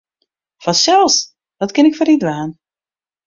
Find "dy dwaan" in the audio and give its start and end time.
2.09-2.49